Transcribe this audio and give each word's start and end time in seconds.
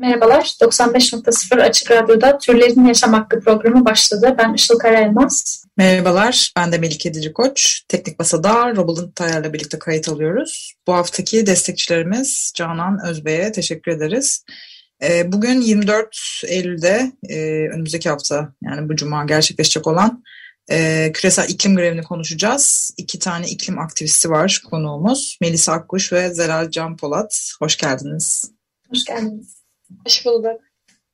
Merhabalar, 0.00 0.44
95.0 0.60 1.62
Açık 1.62 1.90
Radyo'da 1.90 2.38
Türlerin 2.38 2.84
Yaşam 2.84 3.12
Hakkı 3.12 3.40
programı 3.40 3.84
başladı. 3.84 4.34
Ben 4.38 4.54
Işıl 4.54 4.78
Karaelmaz. 4.78 5.64
Merhabalar, 5.76 6.52
ben 6.56 6.72
de 6.72 6.78
Melike 6.78 7.14
Dirikoç. 7.14 7.82
Teknik 7.88 8.18
Masa'da 8.18 8.76
Robulant 8.76 9.16
Tayar'la 9.16 9.52
birlikte 9.52 9.78
kayıt 9.78 10.08
alıyoruz. 10.08 10.74
Bu 10.86 10.94
haftaki 10.94 11.46
destekçilerimiz 11.46 12.52
Canan 12.54 12.98
Özbey'e 13.06 13.52
teşekkür 13.52 13.92
ederiz. 13.92 14.44
Ee, 15.02 15.32
bugün 15.32 15.60
24 15.60 16.42
Eylül'de 16.46 17.12
e, 17.28 17.36
önümüzdeki 17.68 18.08
hafta 18.08 18.54
yani 18.62 18.88
bu 18.88 18.96
cuma 18.96 19.24
gerçekleşecek 19.24 19.86
olan 19.86 20.22
e, 20.70 21.10
küresel 21.14 21.48
iklim 21.48 21.76
grevini 21.76 22.02
konuşacağız. 22.02 22.94
İki 22.96 23.18
tane 23.18 23.48
iklim 23.48 23.78
aktivisti 23.78 24.30
var 24.30 24.62
konuğumuz. 24.70 25.38
Melisa 25.40 25.72
Akkuş 25.72 26.12
ve 26.12 26.34
Zelal 26.34 26.70
Can 26.70 26.96
Polat. 26.96 27.52
Hoş 27.58 27.76
geldiniz. 27.76 28.44
Hoş 28.90 29.04
geldiniz. 29.04 29.59
Hoş 30.06 30.26
bulduk. 30.26 30.60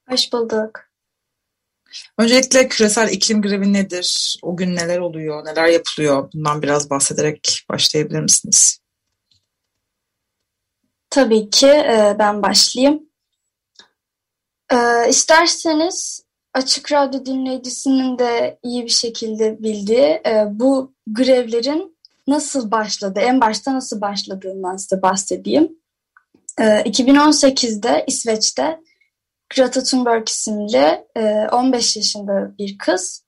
Hoş 0.09 0.33
bulduk. 0.33 0.81
Öncelikle 2.19 2.69
küresel 2.69 3.09
iklim 3.09 3.43
grevi 3.43 3.73
nedir? 3.73 4.39
O 4.43 4.57
gün 4.57 4.77
neler 4.77 4.99
oluyor, 4.99 5.45
neler 5.45 5.67
yapılıyor? 5.67 6.33
Bundan 6.35 6.63
biraz 6.63 6.91
bahsederek 6.91 7.65
başlayabilir 7.69 8.21
misiniz? 8.21 8.79
Tabii 11.11 11.51
ki 11.51 11.67
e, 11.67 12.17
ben 12.19 12.43
başlayayım. 12.43 13.09
E, 14.73 15.09
isterseniz 15.09 16.27
Açık 16.55 16.93
Radyo 16.93 17.25
dinleyicisinin 17.25 18.19
de 18.19 18.59
iyi 18.63 18.85
bir 18.85 18.91
şekilde 18.91 19.63
bildiği 19.63 20.23
e, 20.27 20.47
bu 20.51 20.95
grevlerin 21.07 21.97
nasıl 22.27 22.71
başladı, 22.71 23.21
en 23.21 23.41
başta 23.41 23.75
nasıl 23.75 24.01
başladığından 24.01 24.77
size 24.77 25.03
bahsedeyim. 25.03 25.79
2018'de 26.59 28.05
İsveç'te 28.07 28.81
Greta 29.55 29.83
Thunberg 29.83 30.29
isimli 30.29 31.07
15 31.53 31.97
yaşında 31.97 32.59
bir 32.59 32.79
kız 32.79 33.27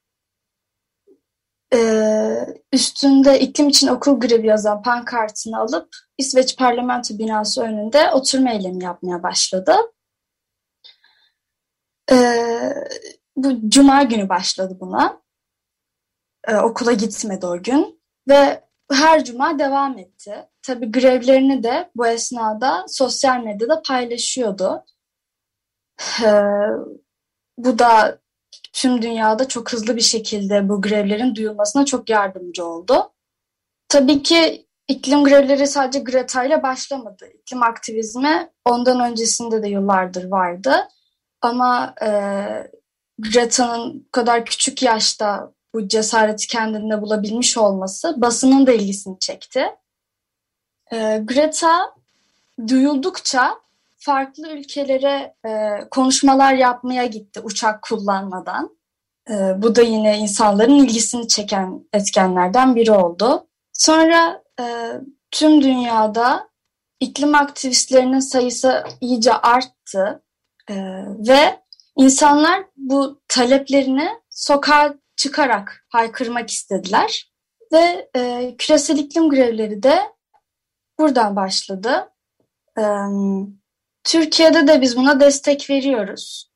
üstünde 2.72 3.40
iklim 3.40 3.68
için 3.68 3.88
okul 3.88 4.20
grevi 4.20 4.46
yazan 4.46 4.82
pankartını 4.82 5.58
alıp 5.58 5.88
İsveç 6.18 6.56
parlamento 6.56 7.18
binası 7.18 7.62
önünde 7.62 8.10
oturma 8.10 8.50
eylemi 8.50 8.84
yapmaya 8.84 9.22
başladı. 9.22 9.76
Bu 13.36 13.70
cuma 13.70 14.02
günü 14.02 14.28
başladı 14.28 14.76
buna. 14.80 15.22
Okula 16.62 16.92
gitmedi 16.92 17.46
o 17.46 17.62
gün 17.62 18.00
ve 18.28 18.64
her 18.92 19.24
cuma 19.24 19.58
devam 19.58 19.98
etti. 19.98 20.48
Tabii 20.68 20.92
grevlerini 20.92 21.62
de 21.62 21.90
bu 21.96 22.06
esnada 22.06 22.84
sosyal 22.88 23.40
medyada 23.42 23.82
paylaşıyordu. 23.82 24.84
bu 27.58 27.78
da 27.78 28.18
tüm 28.72 29.02
dünyada 29.02 29.48
çok 29.48 29.72
hızlı 29.72 29.96
bir 29.96 30.00
şekilde 30.00 30.68
bu 30.68 30.82
grevlerin 30.82 31.34
duyulmasına 31.34 31.84
çok 31.84 32.10
yardımcı 32.10 32.64
oldu. 32.64 33.12
Tabii 33.88 34.22
ki 34.22 34.66
iklim 34.88 35.24
grevleri 35.24 35.66
sadece 35.66 35.98
Greta 35.98 36.44
ile 36.44 36.62
başlamadı. 36.62 37.26
İklim 37.26 37.62
aktivizmi 37.62 38.50
ondan 38.64 39.10
öncesinde 39.10 39.62
de 39.62 39.68
yıllardır 39.68 40.30
vardı. 40.30 40.88
Ama 41.42 41.94
e, 42.02 42.10
Greta'nın 43.18 44.04
bu 44.06 44.10
kadar 44.12 44.44
küçük 44.44 44.82
yaşta 44.82 45.52
bu 45.74 45.88
cesareti 45.88 46.46
kendinde 46.46 47.02
bulabilmiş 47.02 47.58
olması 47.58 48.20
basının 48.20 48.66
da 48.66 48.72
ilgisini 48.72 49.18
çekti. 49.18 49.64
E, 50.92 51.22
Greta 51.24 51.94
duyuldukça 52.68 53.60
farklı 53.96 54.48
ülkelere 54.48 55.34
e, 55.46 55.80
konuşmalar 55.90 56.54
yapmaya 56.54 57.06
gitti 57.06 57.40
uçak 57.40 57.82
kullanmadan. 57.82 58.78
E, 59.30 59.62
bu 59.62 59.74
da 59.76 59.82
yine 59.82 60.18
insanların 60.18 60.74
ilgisini 60.74 61.28
çeken 61.28 61.84
etkenlerden 61.92 62.76
biri 62.76 62.92
oldu. 62.92 63.46
Sonra 63.72 64.42
e, 64.60 64.92
tüm 65.30 65.62
dünyada 65.62 66.48
iklim 67.00 67.34
aktivistlerinin 67.34 68.20
sayısı 68.20 68.84
iyice 69.00 69.32
arttı 69.32 70.22
e, 70.70 70.74
ve 71.28 71.60
insanlar 71.96 72.64
bu 72.76 73.20
taleplerini 73.28 74.08
sokağa 74.30 74.94
çıkarak 75.16 75.86
haykırmak 75.88 76.50
istediler. 76.50 77.32
Ve 77.72 78.10
e, 78.16 78.54
küresel 78.58 78.98
iklim 78.98 79.30
grevleri 79.30 79.82
de 79.82 80.17
buradan 80.98 81.36
başladı. 81.36 82.08
E, 82.78 82.82
Türkiye'de 84.04 84.66
de 84.66 84.80
biz 84.80 84.96
buna 84.96 85.20
destek 85.20 85.70
veriyoruz. 85.70 86.50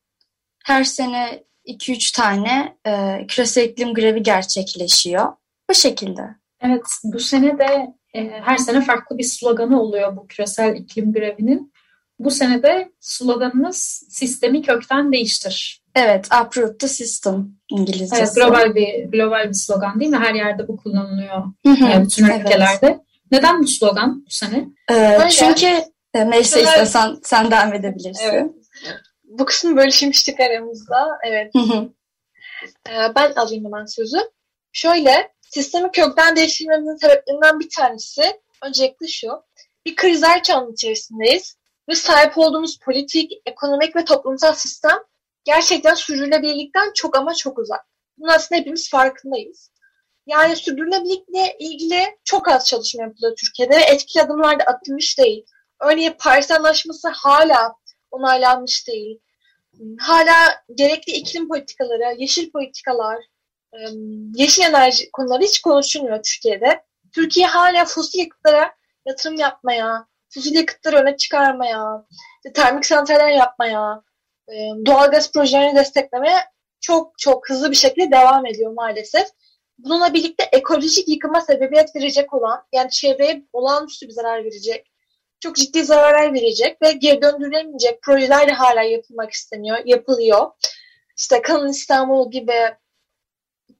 Her 0.64 0.84
sene 0.84 1.44
2-3 1.66 2.16
tane 2.16 2.76
e, 2.86 3.26
küresel 3.26 3.64
iklim 3.64 3.94
grevi 3.94 4.22
gerçekleşiyor. 4.22 5.32
Bu 5.70 5.74
şekilde. 5.74 6.22
Evet, 6.60 6.86
bu 7.04 7.18
sene 7.18 7.58
de 7.58 7.94
e, 8.14 8.28
her 8.28 8.56
sene 8.56 8.80
farklı 8.80 9.18
bir 9.18 9.24
sloganı 9.24 9.82
oluyor 9.82 10.16
bu 10.16 10.26
küresel 10.26 10.76
iklim 10.76 11.12
grevinin. 11.12 11.72
Bu 12.18 12.30
sene 12.30 12.62
de 12.62 12.92
sloganımız 13.00 14.06
sistemi 14.10 14.62
kökten 14.62 15.12
değiştir. 15.12 15.82
Evet, 15.94 16.28
uproot 16.42 16.80
the 16.80 16.88
system 16.88 17.48
İngilizcesi. 17.70 18.16
Evet, 18.22 18.34
global 18.34 18.74
bir 18.74 19.04
global 19.04 19.48
bir 19.48 19.54
slogan 19.54 20.00
değil 20.00 20.10
mi? 20.10 20.18
Her 20.18 20.34
yerde 20.34 20.68
bu 20.68 20.76
kullanılıyor. 20.76 21.44
Hı 21.66 21.72
hı, 21.72 21.86
e, 21.86 22.02
bütün 22.02 22.24
evet. 22.24 23.02
Neden 23.32 23.62
bu 23.62 23.66
slogan 23.66 24.24
bu 24.26 24.30
sene? 24.30 24.68
Ee, 24.90 25.28
çünkü 25.30 25.66
e, 26.14 26.24
Meysa 26.24 26.56
Şöyle... 26.56 26.68
istesen 26.68 27.16
sen 27.22 27.50
devam 27.50 27.74
edebilirsin. 27.74 28.24
Evet. 28.24 28.50
Bu 29.24 29.44
kısmı 29.44 29.76
bölüşmüştük 29.76 30.40
aramızda. 30.40 31.18
Evet. 31.26 31.54
Hı 31.54 31.58
hı. 31.58 31.88
Ee, 32.88 33.14
ben 33.16 33.32
alayım 33.32 33.64
hemen 33.64 33.84
sözü. 33.84 34.16
Şöyle, 34.72 35.32
sistemi 35.40 35.90
kökten 35.90 36.36
değiştirmemizin 36.36 36.96
sebeplerinden 36.96 37.60
bir 37.60 37.68
tanesi 37.76 38.40
öncelikle 38.64 39.06
şu. 39.06 39.28
Bir 39.86 39.96
krizler 39.96 40.42
çağının 40.42 40.72
içerisindeyiz 40.72 41.56
ve 41.88 41.94
sahip 41.94 42.38
olduğumuz 42.38 42.78
politik, 42.78 43.32
ekonomik 43.46 43.96
ve 43.96 44.04
toplumsal 44.04 44.52
sistem 44.52 44.98
gerçekten 45.44 45.94
sürdürülebilirlikten 45.94 46.92
çok 46.94 47.16
ama 47.16 47.34
çok 47.34 47.58
uzak. 47.58 47.80
Bunun 48.18 48.28
aslında 48.28 48.60
hepimiz 48.60 48.90
farkındayız. 48.90 49.71
Yani 50.26 50.56
sürdürülebilirlikle 50.56 51.56
ilgili 51.58 52.18
çok 52.24 52.48
az 52.48 52.68
çalışma 52.68 53.02
yapılıyor 53.02 53.36
Türkiye'de 53.36 53.76
ve 53.76 53.82
etkili 53.82 54.22
adımlar 54.22 54.58
da 54.58 54.64
atılmış 54.64 55.18
değil. 55.18 55.44
Örneğin 55.80 56.14
Paris 56.18 56.50
Anlaşması 56.50 57.08
hala 57.08 57.74
onaylanmış 58.10 58.88
değil. 58.88 59.20
Hala 59.98 60.62
gerekli 60.74 61.12
iklim 61.12 61.48
politikaları, 61.48 62.14
yeşil 62.18 62.50
politikalar, 62.50 63.18
yeşil 64.34 64.62
enerji 64.62 65.10
konuları 65.12 65.42
hiç 65.42 65.62
konuşulmuyor 65.62 66.22
Türkiye'de. 66.22 66.82
Türkiye 67.14 67.46
hala 67.46 67.84
fosil 67.84 68.18
yakıtlara 68.18 68.74
yatırım 69.06 69.36
yapmaya, 69.36 70.06
fosil 70.34 70.54
yakıtları 70.54 70.96
öne 70.96 71.16
çıkarmaya, 71.16 72.06
termik 72.54 72.86
santraller 72.86 73.28
yapmaya, 73.28 74.02
doğalgaz 74.86 75.32
projelerini 75.32 75.76
desteklemeye 75.76 76.38
çok 76.80 77.18
çok 77.18 77.50
hızlı 77.50 77.70
bir 77.70 77.76
şekilde 77.76 78.10
devam 78.10 78.46
ediyor 78.46 78.72
maalesef. 78.72 79.28
Bununla 79.84 80.14
birlikte 80.14 80.48
ekolojik 80.52 81.08
yıkıma 81.08 81.40
sebebiyet 81.40 81.96
verecek 81.96 82.34
olan, 82.34 82.64
yani 82.72 82.90
çevreye 82.90 83.42
olağanüstü 83.52 84.08
bir 84.08 84.12
zarar 84.12 84.44
verecek, 84.44 84.92
çok 85.40 85.56
ciddi 85.56 85.84
zararlar 85.84 86.34
verecek 86.34 86.82
ve 86.82 86.92
geri 86.92 87.22
döndürülemeyecek 87.22 88.02
projeler 88.02 88.48
de 88.48 88.52
hala 88.52 88.82
yapılmak 88.82 89.30
isteniyor, 89.30 89.78
yapılıyor. 89.84 90.50
İşte 91.16 91.42
Kanın 91.42 91.68
İstanbul 91.68 92.30
gibi, 92.30 92.76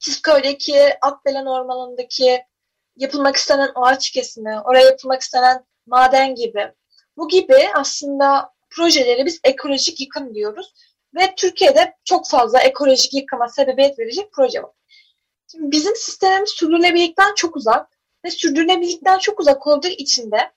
Kisköy'deki 0.00 0.94
Akbelen 1.00 1.46
Ormanı'ndaki 1.46 2.42
yapılmak 2.96 3.36
istenen 3.36 3.70
ağaç 3.74 4.10
kesimi, 4.10 4.60
oraya 4.64 4.84
yapılmak 4.84 5.22
istenen 5.22 5.64
maden 5.86 6.34
gibi. 6.34 6.72
Bu 7.16 7.28
gibi 7.28 7.68
aslında 7.74 8.52
projeleri 8.70 9.26
biz 9.26 9.40
ekolojik 9.44 10.00
yıkım 10.00 10.34
diyoruz. 10.34 10.74
Ve 11.14 11.34
Türkiye'de 11.36 11.94
çok 12.04 12.28
fazla 12.28 12.60
ekolojik 12.60 13.14
yıkıma 13.14 13.48
sebebiyet 13.48 13.98
verecek 13.98 14.32
proje 14.32 14.62
var. 14.62 14.70
Şimdi 15.52 15.70
bizim 15.70 15.96
sistemimiz 15.96 16.50
sürdürülebilirlikten 16.50 17.34
çok 17.34 17.56
uzak 17.56 17.90
ve 18.24 18.30
sürdürülebilirlikten 18.30 19.18
çok 19.18 19.40
uzak 19.40 19.66
olduğu 19.66 19.88
için 19.88 20.30
de 20.30 20.52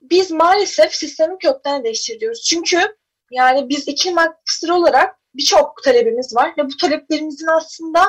biz 0.00 0.30
maalesef 0.30 0.94
sistemi 0.94 1.38
kökten 1.38 1.84
değiştiriyoruz. 1.84 2.42
Çünkü 2.42 2.96
Yani 3.30 3.68
biz 3.68 3.88
iklim 3.88 4.18
aktivistleri 4.18 4.72
olarak 4.72 5.18
birçok 5.34 5.82
talebimiz 5.84 6.36
var 6.36 6.54
ve 6.58 6.64
bu 6.64 6.76
taleplerimizin 6.76 7.46
aslında 7.46 8.04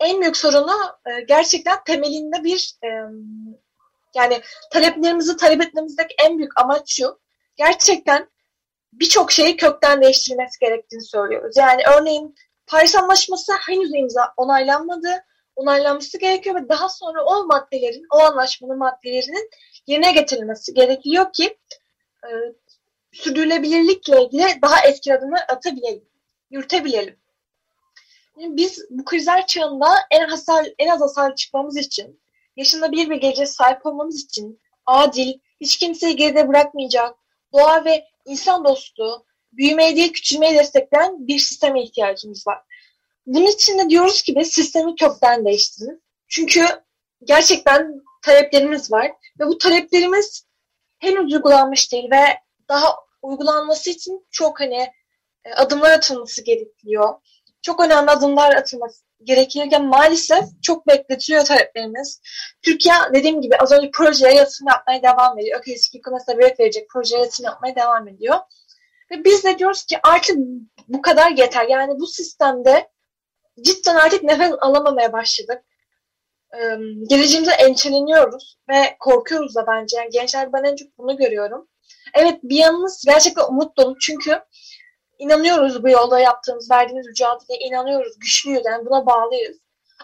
en 0.00 0.20
büyük 0.20 0.36
sorunu 0.36 0.76
e, 1.06 1.20
gerçekten 1.20 1.84
temelinde 1.86 2.44
bir 2.44 2.74
e, 2.84 2.88
yani 4.14 4.40
taleplerimizi 4.72 5.36
talep 5.36 5.62
etmemizdeki 5.62 6.14
en 6.24 6.38
büyük 6.38 6.60
amaç 6.60 6.96
şu. 6.96 7.20
Gerçekten 7.56 8.30
birçok 8.92 9.32
şeyi 9.32 9.56
kökten 9.56 10.02
değiştirilmesi 10.02 10.58
gerektiğini 10.60 11.04
söylüyoruz. 11.04 11.56
Yani 11.56 11.82
örneğin 11.96 12.34
Paris 12.66 12.96
Anlaşması 12.96 13.52
henüz 13.52 13.90
imza 13.94 14.34
onaylanmadı. 14.36 15.24
Onaylanması 15.56 16.18
gerekiyor 16.18 16.56
ve 16.56 16.68
daha 16.68 16.88
sonra 16.88 17.24
o 17.24 17.46
maddelerin, 17.46 18.06
o 18.14 18.18
anlaşmanın 18.18 18.78
maddelerinin 18.78 19.50
yerine 19.86 20.12
getirilmesi 20.12 20.74
gerekiyor 20.74 21.32
ki 21.32 21.58
e, 22.24 22.30
sürdürülebilirlikle 23.12 24.24
ilgili 24.24 24.62
daha 24.62 24.86
eski 24.86 25.14
adımlar 25.14 25.44
atabilelim, 25.48 26.04
yürütebilelim. 26.50 27.16
Yani 28.36 28.56
biz 28.56 28.84
bu 28.90 29.04
krizler 29.04 29.46
çağında 29.46 29.88
en 30.10 30.28
hasar, 30.28 30.66
en 30.78 30.88
az 30.88 31.00
hasar 31.00 31.36
çıkmamız 31.36 31.76
için, 31.76 32.20
yaşında 32.56 32.92
bir 32.92 33.10
bir 33.10 33.16
gece 33.16 33.46
sahip 33.46 33.86
olmamız 33.86 34.24
için 34.24 34.60
adil, 34.86 35.32
hiç 35.60 35.78
kimseyi 35.78 36.16
geride 36.16 36.48
bırakmayacak, 36.48 37.14
doğa 37.52 37.84
ve 37.84 38.04
insan 38.24 38.64
dostu, 38.64 39.26
büyümeyi 39.56 39.96
değil 39.96 40.12
küçülmeyi 40.12 40.58
destekleyen 40.58 41.28
bir 41.28 41.38
sisteme 41.38 41.82
ihtiyacımız 41.82 42.46
var. 42.46 42.58
Bunun 43.26 43.46
için 43.46 43.78
de 43.78 43.90
diyoruz 43.90 44.22
ki 44.22 44.36
biz 44.36 44.48
sistemi 44.48 44.94
kökten 44.94 45.44
değiştirin. 45.44 46.02
Çünkü 46.28 46.66
gerçekten 47.24 48.02
taleplerimiz 48.22 48.92
var 48.92 49.12
ve 49.40 49.46
bu 49.46 49.58
taleplerimiz 49.58 50.46
henüz 50.98 51.34
uygulanmış 51.34 51.92
değil 51.92 52.10
ve 52.10 52.22
daha 52.68 52.96
uygulanması 53.22 53.90
için 53.90 54.26
çok 54.30 54.60
hani 54.60 54.88
e, 55.44 55.52
adımlar 55.56 55.90
atılması 55.90 56.44
gerekiyor. 56.44 57.14
Çok 57.62 57.80
önemli 57.80 58.10
adımlar 58.10 58.56
atılması 58.56 59.06
gerekirken 59.22 59.84
maalesef 59.84 60.44
çok 60.62 60.86
bekletiliyor 60.86 61.44
taleplerimiz. 61.44 62.20
Türkiye 62.62 62.94
dediğim 63.14 63.40
gibi 63.40 63.56
az 63.56 63.72
önce 63.72 63.90
projeye 63.90 64.34
yatırım 64.34 64.68
yapmaya 64.68 65.02
devam 65.02 65.38
ediyor. 65.38 65.58
Akıllık 65.58 65.94
yıkıma 65.94 66.20
sebebiyet 66.20 66.60
verecek 66.60 66.88
projeye 66.90 67.22
yatırım 67.22 67.44
yapmaya 67.44 67.76
devam 67.76 68.08
ediyor. 68.08 68.36
Ve 69.10 69.24
biz 69.24 69.44
de 69.44 69.58
diyoruz 69.58 69.84
ki 69.84 69.98
artık 70.02 70.36
bu 70.88 71.02
kadar 71.02 71.30
yeter. 71.30 71.68
Yani 71.68 72.00
bu 72.00 72.06
sistemde 72.06 72.90
cidden 73.62 73.96
artık 73.96 74.22
nefes 74.22 74.52
alamamaya 74.60 75.12
başladık. 75.12 75.64
Ee, 76.54 76.76
geleceğimize 77.08 77.52
endişeleniyoruz 77.52 78.58
ve 78.68 78.96
korkuyoruz 79.00 79.54
da 79.56 79.66
bence. 79.66 79.96
Yani 79.96 80.10
gençler 80.10 80.52
ben 80.52 80.64
en 80.64 80.76
çok 80.76 80.98
bunu 80.98 81.16
görüyorum. 81.16 81.68
Evet 82.14 82.40
bir 82.42 82.56
yanımız 82.56 83.04
gerçekten 83.06 83.44
umut 83.48 83.76
dolu 83.76 83.98
çünkü 84.00 84.42
inanıyoruz 85.18 85.82
bu 85.82 85.88
yolda 85.88 86.18
yaptığımız, 86.18 86.70
verdiğimiz 86.70 87.06
mücadeleye 87.06 87.60
inanıyoruz, 87.60 88.18
güçlüyüz 88.18 88.62
yani 88.64 88.86
buna 88.86 89.06
bağlıyız. 89.06 89.56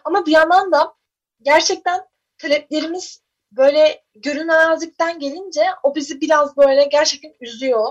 Ama 0.04 0.26
bir 0.26 0.32
yandan 0.32 0.72
da 0.72 0.94
gerçekten 1.42 2.00
taleplerimiz 2.38 3.22
böyle 3.52 4.04
görünmezlikten 4.14 5.18
gelince 5.18 5.66
o 5.82 5.94
bizi 5.94 6.20
biraz 6.20 6.56
böyle 6.56 6.84
gerçekten 6.84 7.34
üzüyor. 7.40 7.88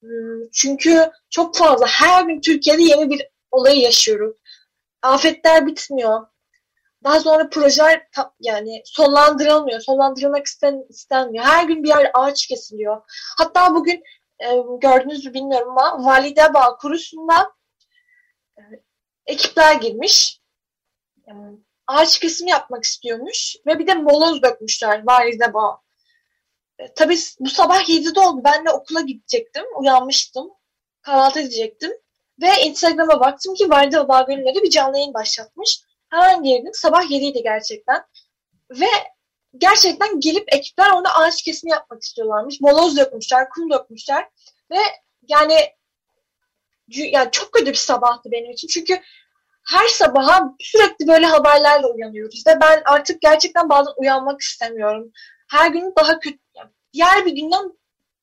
Hmm, 0.00 0.48
çünkü 0.52 1.10
çok 1.30 1.56
fazla 1.56 1.86
her 1.86 2.24
gün 2.24 2.40
Türkiye'de 2.40 2.82
yeni 2.82 3.10
bir 3.10 3.28
olayı 3.50 3.80
yaşıyoruz. 3.80 4.36
Afetler 5.02 5.66
bitmiyor. 5.66 6.26
Daha 7.04 7.20
sonra 7.20 7.48
projeler 7.48 8.08
yani 8.40 8.82
sonlandırılmıyor. 8.84 9.80
Sonlandırılmak 9.80 10.46
isten, 10.46 10.84
istenmiyor. 10.88 11.44
Her 11.44 11.64
gün 11.64 11.82
bir 11.82 11.88
yer 11.88 12.10
ağaç 12.14 12.46
kesiliyor. 12.46 13.02
Hatta 13.38 13.74
bugün 13.74 14.02
e, 14.40 14.46
gördünüz 14.80 15.26
mü 15.26 15.34
bilmiyorum 15.34 15.78
ama 15.78 16.04
Validebağ 16.04 16.76
kurusunda 16.76 17.52
e, 18.58 18.62
ekipler 19.26 19.74
girmiş. 19.74 20.40
E, 21.28 21.32
ağaç 21.86 22.18
kesimi 22.18 22.50
yapmak 22.50 22.84
istiyormuş 22.84 23.56
ve 23.66 23.78
bir 23.78 23.86
de 23.86 23.94
moloz 23.94 24.42
dökmüşler 24.42 25.02
Validebağ. 25.06 25.72
E, 25.72 25.85
tabii 26.96 27.18
bu 27.40 27.50
sabah 27.50 27.88
7'de 27.88 28.20
oldu. 28.20 28.40
Ben 28.44 28.64
de 28.64 28.70
okula 28.70 29.00
gidecektim. 29.00 29.64
Uyanmıştım. 29.76 30.50
Kahvaltı 31.02 31.40
edecektim. 31.40 31.92
Ve 32.42 32.48
Instagram'a 32.64 33.20
baktım 33.20 33.54
ki 33.54 33.70
Validebağ 33.70 34.22
Gönülleri 34.22 34.62
bir 34.62 34.70
canlı 34.70 34.96
yayın 34.96 35.14
başlatmış. 35.14 35.80
Hemen 36.10 36.42
girdim. 36.42 36.70
Sabah 36.74 37.02
7'ydi 37.02 37.42
gerçekten. 37.42 38.04
Ve 38.70 38.86
gerçekten 39.58 40.20
gelip 40.20 40.54
ekipler 40.54 40.90
orada 40.90 41.14
ağaç 41.14 41.42
kesimi 41.42 41.70
yapmak 41.70 42.02
istiyorlarmış. 42.02 42.60
Moloz 42.60 42.96
dökmüşler, 42.96 43.48
kum 43.48 43.70
dökmüşler. 43.70 44.28
Ve 44.70 44.78
yani 45.28 45.58
yani 46.88 47.30
çok 47.32 47.52
kötü 47.52 47.66
bir 47.66 47.74
sabahtı 47.74 48.30
benim 48.30 48.50
için. 48.50 48.68
Çünkü 48.68 49.00
her 49.66 49.88
sabaha 49.88 50.54
sürekli 50.60 51.08
böyle 51.08 51.26
haberlerle 51.26 51.86
uyanıyoruz. 51.86 52.46
Ve 52.46 52.60
ben 52.60 52.82
artık 52.84 53.20
gerçekten 53.20 53.68
bazen 53.68 53.92
uyanmak 53.96 54.40
istemiyorum. 54.40 55.12
Her 55.46 55.70
gün 55.70 55.92
daha 55.98 56.18
kötü, 56.18 56.38
diğer 56.92 57.26
bir 57.26 57.32
günden 57.32 57.78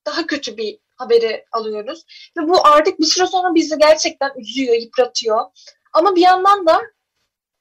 daha 0.06 0.26
kötü 0.26 0.56
bir 0.56 0.78
haberi 0.96 1.44
alıyoruz. 1.52 2.04
Ve 2.38 2.48
bu 2.48 2.66
artık 2.66 2.98
bir 2.98 3.04
süre 3.04 3.26
sonra 3.26 3.54
bizi 3.54 3.78
gerçekten 3.78 4.30
üzüyor, 4.36 4.74
yıpratıyor. 4.74 5.40
Ama 5.92 6.16
bir 6.16 6.20
yandan 6.20 6.66
da 6.66 6.82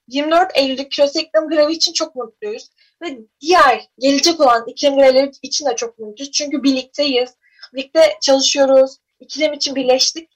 24 0.07 0.51
Eylül'deki 0.57 0.89
küresel 0.89 1.21
iklim 1.21 1.49
grevi 1.49 1.73
için 1.73 1.93
çok 1.93 2.15
mutluyuz. 2.15 2.69
Ve 3.01 3.19
diğer 3.41 3.87
gelecek 3.99 4.39
olan 4.39 4.63
iklim 4.67 4.95
grevleri 4.95 5.31
için 5.41 5.65
de 5.65 5.75
çok 5.75 5.99
mutluyuz. 5.99 6.31
Çünkü 6.31 6.63
birlikteyiz. 6.63 7.35
Birlikte 7.73 8.17
çalışıyoruz. 8.21 8.97
İklim 9.19 9.53
için 9.53 9.75
birleştik. 9.75 10.29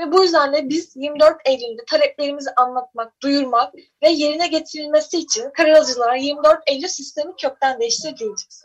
Ve 0.00 0.12
bu 0.12 0.22
yüzden 0.22 0.52
de 0.52 0.68
biz 0.68 0.96
24 0.96 1.36
Eylül'de 1.44 1.84
taleplerimizi 1.90 2.50
anlatmak, 2.56 3.20
duyurmak 3.22 3.74
ve 4.02 4.08
yerine 4.08 4.48
getirilmesi 4.48 5.18
için 5.18 5.50
Kararacılar 5.56 6.16
24 6.16 6.58
Eylül 6.66 6.88
sistemi 6.88 7.32
kökten 7.42 7.80
değiştireceğiz. 7.80 8.62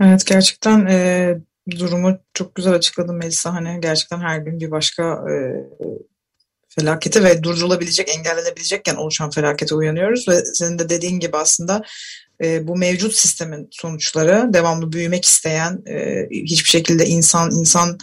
Evet 0.00 0.26
gerçekten 0.26 0.86
e, 0.86 1.34
durumu 1.70 2.18
çok 2.34 2.54
güzel 2.54 2.74
açıkladın 2.74 3.14
Melisa. 3.14 3.54
Hani 3.54 3.80
gerçekten 3.80 4.20
her 4.20 4.38
gün 4.38 4.60
bir 4.60 4.70
başka 4.70 5.02
e, 5.02 5.34
felakete 6.68 7.24
ve 7.24 7.42
durdurulabilecek, 7.42 8.08
engellenebilecekken 8.08 8.94
oluşan 8.94 9.30
felakete 9.30 9.74
uyanıyoruz 9.74 10.28
ve 10.28 10.44
senin 10.44 10.78
de 10.78 10.88
dediğin 10.88 11.20
gibi 11.20 11.36
aslında 11.36 11.82
e, 12.42 12.68
bu 12.68 12.76
mevcut 12.76 13.14
sistemin 13.14 13.68
sonuçları 13.70 14.50
devamlı 14.52 14.92
büyümek 14.92 15.24
isteyen, 15.24 15.82
e, 15.86 16.26
hiçbir 16.30 16.68
şekilde 16.68 17.06
insan 17.06 17.50
insan 17.50 17.98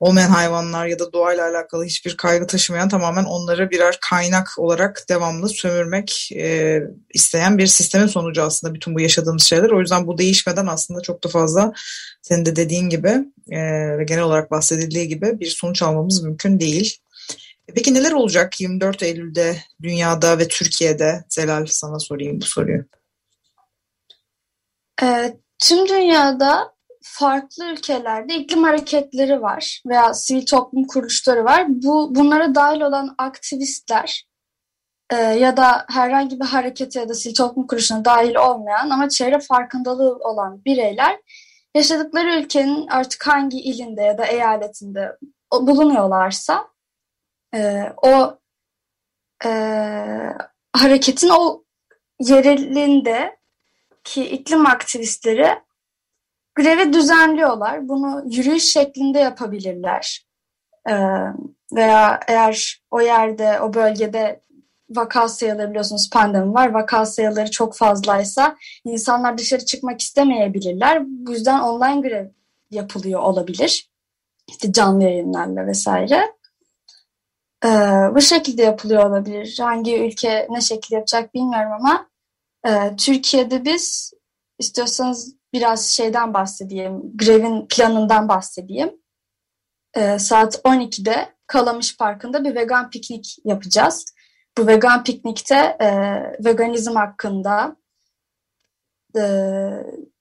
olmayan 0.00 0.30
hayvanlar 0.30 0.86
ya 0.86 0.98
da 0.98 1.12
doğayla 1.12 1.50
alakalı 1.50 1.84
hiçbir 1.84 2.16
kaygı 2.16 2.46
taşımayan 2.46 2.88
tamamen 2.88 3.24
onları 3.24 3.70
birer 3.70 3.98
kaynak 4.10 4.48
olarak 4.58 5.04
devamlı 5.08 5.48
sömürmek 5.48 6.28
e, 6.34 6.82
isteyen 7.14 7.58
bir 7.58 7.66
sistemin 7.66 8.06
sonucu 8.06 8.42
aslında 8.42 8.74
bütün 8.74 8.94
bu 8.94 9.00
yaşadığımız 9.00 9.42
şeyler. 9.42 9.70
O 9.70 9.80
yüzden 9.80 10.06
bu 10.06 10.18
değişmeden 10.18 10.66
aslında 10.66 11.00
çok 11.00 11.24
da 11.24 11.28
fazla 11.28 11.72
senin 12.22 12.46
de 12.46 12.56
dediğin 12.56 12.88
gibi 12.88 13.24
e, 13.50 13.58
ve 13.98 14.04
genel 14.04 14.22
olarak 14.22 14.50
bahsedildiği 14.50 15.08
gibi 15.08 15.40
bir 15.40 15.50
sonuç 15.50 15.82
almamız 15.82 16.22
mümkün 16.22 16.60
değil. 16.60 16.98
Peki 17.74 17.94
neler 17.94 18.12
olacak 18.12 18.60
24 18.60 19.02
Eylül'de 19.02 19.56
dünyada 19.82 20.38
ve 20.38 20.48
Türkiye'de? 20.48 21.24
Zelal 21.28 21.66
sana 21.66 21.98
sorayım 21.98 22.40
bu 22.40 22.44
soruyu. 22.44 22.84
E, 25.02 25.36
tüm 25.58 25.88
dünyada 25.88 26.76
farklı 27.02 27.64
ülkelerde 27.64 28.34
iklim 28.34 28.62
hareketleri 28.62 29.42
var 29.42 29.82
veya 29.86 30.14
sivil 30.14 30.46
toplum 30.46 30.86
kuruluşları 30.86 31.44
var. 31.44 31.64
Bu 31.68 32.14
bunlara 32.14 32.54
dahil 32.54 32.80
olan 32.80 33.14
aktivistler 33.18 34.26
e, 35.10 35.16
ya 35.16 35.56
da 35.56 35.84
herhangi 35.88 36.40
bir 36.40 36.44
harekete 36.44 37.00
ya 37.00 37.08
da 37.08 37.14
sivil 37.14 37.34
toplum 37.34 37.66
kuruluşuna 37.66 38.04
dahil 38.04 38.34
olmayan 38.34 38.90
ama 38.90 39.08
çevre 39.08 39.40
farkındalığı 39.40 40.16
olan 40.16 40.64
bireyler 40.64 41.18
yaşadıkları 41.74 42.40
ülkenin 42.40 42.86
artık 42.86 43.26
hangi 43.26 43.60
ilinde 43.60 44.02
ya 44.02 44.18
da 44.18 44.26
eyaletinde 44.26 45.16
bulunuyorlarsa 45.52 46.68
e, 47.54 47.82
o 48.02 48.38
e, 49.44 49.50
hareketin 50.72 51.28
o 51.28 51.64
yerelinde 52.20 53.35
ki 54.06 54.24
iklim 54.24 54.66
aktivistleri 54.66 55.48
grevi 56.54 56.92
düzenliyorlar. 56.92 57.88
Bunu 57.88 58.22
yürüyüş 58.26 58.64
şeklinde 58.64 59.18
yapabilirler. 59.18 60.26
E, 60.88 60.94
veya 61.72 62.20
eğer 62.28 62.82
o 62.90 63.00
yerde, 63.00 63.60
o 63.60 63.74
bölgede 63.74 64.40
vaka 64.90 65.28
sayıları 65.28 65.70
biliyorsunuz 65.70 66.10
pandemi 66.12 66.54
var. 66.54 66.70
Vaka 66.70 67.06
sayıları 67.06 67.50
çok 67.50 67.76
fazlaysa 67.76 68.56
insanlar 68.84 69.38
dışarı 69.38 69.64
çıkmak 69.64 70.00
istemeyebilirler. 70.00 71.02
Bu 71.06 71.32
yüzden 71.32 71.60
online 71.60 72.08
grev 72.08 72.26
yapılıyor 72.70 73.20
olabilir. 73.20 73.90
İşte 74.48 74.72
canlı 74.72 75.02
yayınlarla 75.02 75.66
vesaire. 75.66 76.32
Ee, 77.64 77.68
bu 78.14 78.20
şekilde 78.20 78.62
yapılıyor 78.62 79.10
olabilir. 79.10 79.58
Hangi 79.60 79.98
ülke 79.98 80.46
ne 80.50 80.60
şekilde 80.60 80.94
yapacak 80.94 81.34
bilmiyorum 81.34 81.72
ama 81.80 82.06
e, 82.66 82.96
Türkiye'de 82.96 83.64
biz 83.64 84.12
istiyorsanız 84.58 85.36
biraz 85.52 85.86
şeyden 85.86 86.34
bahsedeyim, 86.34 87.16
grevin 87.16 87.66
planından 87.68 88.28
bahsedeyim. 88.28 88.90
Ee, 89.96 90.18
saat 90.18 90.54
12'de 90.54 91.36
Kalamış 91.46 91.96
Parkı'nda 91.96 92.44
bir 92.44 92.54
vegan 92.54 92.90
piknik 92.90 93.36
yapacağız. 93.44 94.04
Bu 94.58 94.66
vegan 94.66 95.04
piknikte 95.04 95.76
e, 95.80 95.88
veganizm 96.44 96.94
hakkında 96.94 97.76
e, 99.16 99.22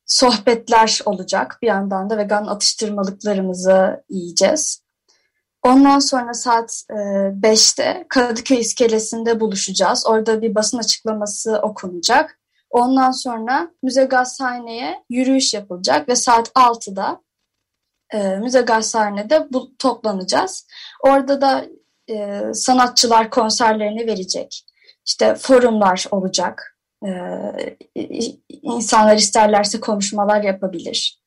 sohbetler 0.06 1.00
olacak. 1.06 1.58
Bir 1.62 1.68
yandan 1.68 2.10
da 2.10 2.18
vegan 2.18 2.46
atıştırmalıklarımızı 2.46 4.04
yiyeceğiz. 4.10 4.85
Ondan 5.66 6.00
sonra 6.00 6.34
saat 6.34 6.84
e, 6.90 6.94
5'te 6.94 8.06
Kadıköy 8.10 8.60
iskelesinde 8.60 9.40
buluşacağız. 9.40 10.08
Orada 10.08 10.42
bir 10.42 10.56
basın 10.56 10.78
açıklaması 10.78 11.60
okunacak. 11.64 12.40
Ondan 12.70 13.12
sonra 13.12 13.72
Müze 13.84 14.06
Gazhane'ye 14.06 15.04
yürüyüş 15.10 15.54
yapılacak 15.54 16.10
ve 16.10 16.16
saat 16.16 16.48
6'da 16.48 17.22
e, 18.14 18.38
Müze 18.38 18.62
Gazhane'de 18.62 19.48
bu, 19.54 19.78
toplanacağız. 19.78 20.68
Orada 21.04 21.42
da 21.42 21.66
e, 22.10 22.42
sanatçılar 22.54 23.30
konserlerini 23.30 24.08
verecek. 24.08 24.66
İşte 25.06 25.36
forumlar 25.36 26.06
olacak. 26.12 26.78
E, 27.06 27.12
insanlar 28.62 29.16
isterlerse 29.18 29.80
konuşmalar 29.80 30.44
yapabilir. 30.44 31.22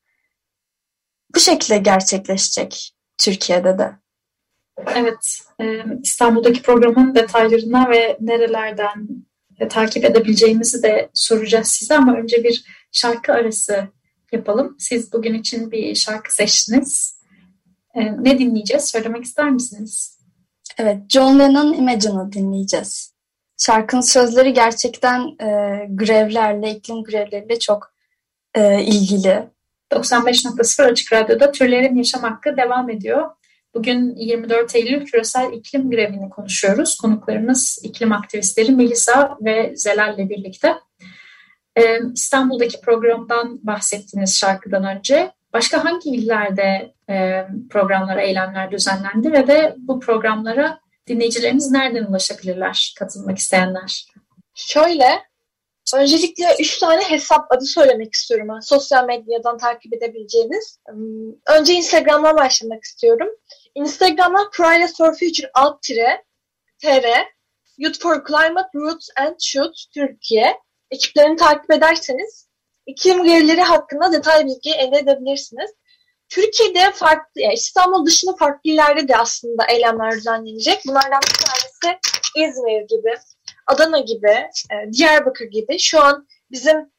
Bu 1.34 1.40
şekilde 1.40 1.78
gerçekleşecek 1.78 2.94
Türkiye'de 3.18 3.78
de. 3.78 4.07
Evet, 4.86 5.40
e, 5.60 5.84
İstanbul'daki 6.02 6.62
programın 6.62 7.14
detaylarına 7.14 7.90
ve 7.90 8.16
nerelerden 8.20 9.08
e, 9.60 9.68
takip 9.68 10.04
edebileceğimizi 10.04 10.82
de 10.82 11.10
soracağız 11.14 11.68
size 11.68 11.96
ama 11.96 12.16
önce 12.16 12.44
bir 12.44 12.64
şarkı 12.92 13.32
arası 13.32 13.88
yapalım. 14.32 14.76
Siz 14.78 15.12
bugün 15.12 15.34
için 15.34 15.70
bir 15.70 15.94
şarkı 15.94 16.34
seçtiniz. 16.34 17.22
E, 17.94 18.24
ne 18.24 18.38
dinleyeceğiz? 18.38 18.84
Söylemek 18.84 19.24
ister 19.24 19.50
misiniz? 19.50 20.18
Evet, 20.78 21.02
John 21.08 21.38
Lennon 21.38 21.72
Imagine'ı 21.72 22.32
dinleyeceğiz. 22.32 23.14
Şarkının 23.58 24.00
sözleri 24.00 24.52
gerçekten 24.52 25.20
e, 25.20 25.46
grevlerle, 25.90 26.70
iklim 26.70 27.04
grevleriyle 27.04 27.58
çok 27.58 27.94
e, 28.54 28.82
ilgili. 28.84 29.48
95.0 29.92 30.82
Açık 30.90 31.12
Radyo'da 31.12 31.52
Türlerin 31.52 31.96
Yaşam 31.96 32.22
Hakkı 32.22 32.56
devam 32.56 32.90
ediyor. 32.90 33.30
Bugün 33.78 34.16
24 34.16 34.74
Eylül 34.74 35.06
Küresel 35.06 35.52
İklim 35.52 35.90
Grevini 35.90 36.30
konuşuyoruz. 36.30 36.96
Konuklarımız 36.96 37.80
iklim 37.82 38.12
aktivistleri 38.12 38.72
Melisa 38.72 39.38
ve 39.40 39.72
Zelal 39.76 40.14
ile 40.14 40.28
birlikte. 40.28 40.74
Ee, 41.76 41.98
İstanbul'daki 42.14 42.80
programdan 42.80 43.66
bahsettiğiniz 43.66 44.38
şarkıdan 44.38 44.84
önce 44.84 45.32
başka 45.52 45.84
hangi 45.84 46.10
illerde 46.10 46.94
e, 47.10 47.46
programlara, 47.70 48.22
eylemler 48.22 48.70
düzenlendi 48.70 49.32
ve 49.32 49.46
de 49.46 49.74
bu 49.78 50.00
programlara 50.00 50.80
dinleyicilerimiz 51.08 51.70
nereden 51.70 52.04
ulaşabilirler, 52.04 52.94
katılmak 52.98 53.38
isteyenler? 53.38 54.06
Şöyle, 54.54 55.08
öncelikle 55.94 56.44
üç 56.60 56.78
tane 56.78 57.02
hesap 57.02 57.52
adı 57.52 57.64
söylemek 57.64 58.14
istiyorum. 58.14 58.48
Sosyal 58.62 59.06
medyadan 59.06 59.58
takip 59.58 59.94
edebileceğiniz. 59.94 60.78
Önce 61.46 61.74
Instagram'dan 61.74 62.36
başlamak 62.36 62.84
istiyorum. 62.84 63.28
Instagram'dan 63.78 64.50
Fridays 64.52 64.96
for 64.96 65.12
Future 65.14 65.50
alt 65.54 65.82
tire 65.82 66.24
tr 66.82 67.06
Youth 67.76 68.00
for 68.02 68.24
Climate 68.24 68.70
Roots 68.74 69.08
and 69.16 69.36
Shoots 69.40 69.86
Türkiye 69.94 70.58
ekiplerini 70.90 71.36
takip 71.36 71.70
ederseniz 71.70 72.48
iklim 72.86 73.24
gerileri 73.24 73.62
hakkında 73.62 74.12
detay 74.12 74.46
bilgi 74.46 74.70
elde 74.70 74.98
edebilirsiniz. 74.98 75.70
Türkiye'de 76.28 76.90
farklı, 76.92 77.40
yani 77.40 77.54
İstanbul 77.54 78.06
dışında 78.06 78.36
farklı 78.36 78.70
illerde 78.70 79.08
de 79.08 79.16
aslında 79.16 79.66
eylemler 79.66 80.12
düzenlenecek. 80.12 80.80
Bunlardan 80.86 81.20
bir 81.28 81.44
tanesi 81.44 82.00
İzmir 82.36 82.80
gibi, 82.80 83.14
Adana 83.66 84.00
gibi, 84.00 84.30
e, 84.72 84.92
Diyarbakır 84.92 85.44
gibi. 85.44 85.78
Şu 85.78 86.00
an 86.00 86.28
bizim 86.50 86.92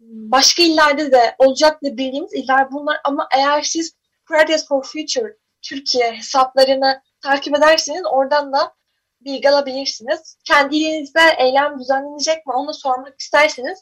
başka 0.00 0.62
illerde 0.62 1.12
de 1.12 1.34
olacak 1.38 1.82
da 1.82 1.96
bildiğimiz 1.96 2.34
iller 2.34 2.72
bunlar 2.72 3.00
ama 3.04 3.28
eğer 3.36 3.62
siz 3.62 3.96
Fridays 4.24 4.68
for 4.68 4.82
Future 4.82 5.36
Türkiye 5.62 6.12
hesaplarını 6.12 7.02
takip 7.20 7.58
ederseniz 7.58 8.02
oradan 8.12 8.52
da 8.52 8.74
bilgi 9.20 9.50
alabilirsiniz. 9.50 10.36
Kendi 10.44 10.76
ilinizde 10.76 11.20
eylem 11.38 11.80
düzenlenecek 11.80 12.46
mi 12.46 12.52
onu 12.52 12.74
sormak 12.74 13.20
isterseniz 13.20 13.78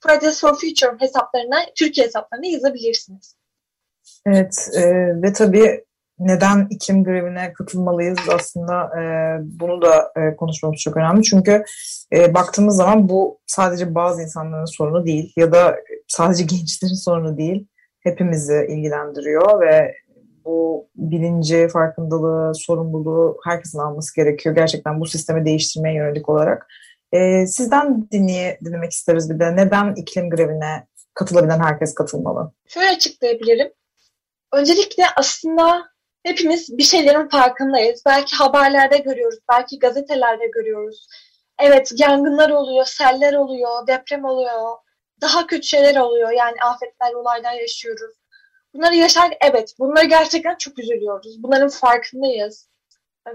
Fridays 0.00 0.40
for 0.40 0.54
Future 0.54 1.00
hesaplarına, 1.00 1.56
Türkiye 1.78 2.06
hesaplarına 2.06 2.46
yazabilirsiniz. 2.46 3.36
Evet 4.26 4.68
e, 4.76 4.82
ve 5.22 5.32
tabii 5.32 5.84
neden 6.18 6.66
iklim 6.70 7.04
grevine 7.04 7.52
katılmalıyız 7.52 8.18
aslında 8.34 9.00
e, 9.00 9.02
bunu 9.42 9.82
da 9.82 10.12
e, 10.16 10.36
konuşmamız 10.36 10.80
çok 10.80 10.96
önemli. 10.96 11.22
Çünkü 11.22 11.64
e, 12.12 12.34
baktığımız 12.34 12.76
zaman 12.76 13.08
bu 13.08 13.40
sadece 13.46 13.94
bazı 13.94 14.22
insanların 14.22 14.64
sorunu 14.64 15.06
değil 15.06 15.32
ya 15.36 15.52
da 15.52 15.76
sadece 16.08 16.44
gençlerin 16.56 17.04
sorunu 17.04 17.36
değil. 17.38 17.66
Hepimizi 18.00 18.66
ilgilendiriyor 18.68 19.60
ve 19.60 19.94
bu 20.44 20.88
bilinci, 20.96 21.68
farkındalığı, 21.68 22.54
sorumluluğu 22.54 23.38
herkesin 23.44 23.78
alması 23.78 24.14
gerekiyor. 24.16 24.54
Gerçekten 24.54 25.00
bu 25.00 25.06
sistemi 25.06 25.44
değiştirmeye 25.44 25.96
yönelik 25.96 26.28
olarak. 26.28 26.66
Ee, 27.12 27.46
sizden 27.46 28.10
dinleye, 28.10 28.58
dinlemek 28.64 28.92
isteriz 28.92 29.30
bir 29.30 29.38
de. 29.38 29.56
Neden 29.56 29.94
iklim 29.94 30.30
grevine 30.30 30.86
katılabilen 31.14 31.60
herkes 31.60 31.94
katılmalı? 31.94 32.52
Şöyle 32.66 32.88
açıklayabilirim. 32.88 33.72
Öncelikle 34.52 35.04
aslında 35.16 35.82
hepimiz 36.22 36.78
bir 36.78 36.82
şeylerin 36.82 37.28
farkındayız. 37.28 38.02
Belki 38.06 38.36
haberlerde 38.36 38.98
görüyoruz, 38.98 39.38
belki 39.52 39.78
gazetelerde 39.78 40.46
görüyoruz. 40.54 41.06
Evet 41.58 41.92
yangınlar 41.96 42.50
oluyor, 42.50 42.84
seller 42.84 43.34
oluyor, 43.34 43.86
deprem 43.86 44.24
oluyor, 44.24 44.76
daha 45.20 45.46
kötü 45.46 45.66
şeyler 45.66 45.96
oluyor. 45.96 46.30
Yani 46.30 46.56
afetler, 46.62 47.12
olaylar 47.12 47.52
yaşıyoruz. 47.52 48.16
Bunları 48.74 48.94
yaşar 48.94 49.36
evet 49.40 49.74
bunları 49.78 50.06
gerçekten 50.06 50.56
çok 50.56 50.78
üzülüyoruz. 50.78 51.42
Bunların 51.42 51.68
farkındayız. 51.68 52.68